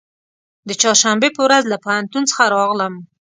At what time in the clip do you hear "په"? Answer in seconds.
1.35-1.41